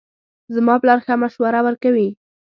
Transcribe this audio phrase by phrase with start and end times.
[0.55, 2.09] زما پلار ښه مشوره ورکوي